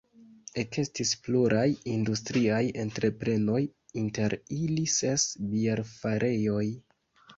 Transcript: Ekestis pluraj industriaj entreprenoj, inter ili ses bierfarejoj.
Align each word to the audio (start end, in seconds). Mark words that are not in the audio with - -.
Ekestis 0.61 1.09
pluraj 1.25 1.65
industriaj 1.95 2.63
entreprenoj, 2.85 3.61
inter 4.05 4.37
ili 4.59 4.89
ses 4.95 5.27
bierfarejoj. 5.53 6.67